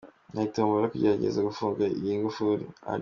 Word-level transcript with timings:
Hari 0.33 0.51
tombola 0.53 0.83
yo 0.85 0.91
kugerageza 0.93 1.45
gufungura 1.47 1.89
iyi 1.99 2.13
ngufuri. 2.19 2.63